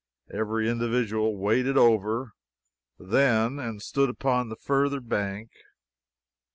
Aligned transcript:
Every 0.33 0.67
individual 0.67 1.37
waded 1.37 1.77
over, 1.77 2.33
then, 2.97 3.59
and 3.59 3.83
stood 3.83 4.09
upon 4.09 4.49
the 4.49 4.55
further 4.55 4.99
bank. 4.99 5.51